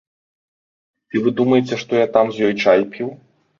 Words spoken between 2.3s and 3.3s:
з ёй чай піў?